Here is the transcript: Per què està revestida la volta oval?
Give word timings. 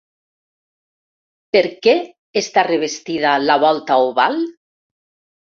Per 1.55 1.61
què 1.87 1.93
està 2.43 2.65
revestida 2.69 3.35
la 3.45 3.59
volta 3.67 4.01
oval? 4.09 4.43